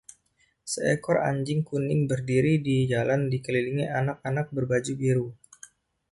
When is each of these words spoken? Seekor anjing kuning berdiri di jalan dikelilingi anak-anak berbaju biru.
Seekor 0.73 1.17
anjing 1.29 1.61
kuning 1.69 2.01
berdiri 2.11 2.53
di 2.67 2.77
jalan 2.91 3.21
dikelilingi 3.31 3.85
anak-anak 3.99 4.47
berbaju 4.55 4.93
biru. 5.01 5.27